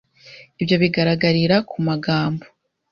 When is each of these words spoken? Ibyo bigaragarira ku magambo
Ibyo 0.61 0.75
bigaragarira 0.83 1.57
ku 1.69 1.77
magambo 1.87 2.45